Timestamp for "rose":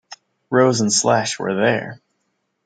0.49-0.81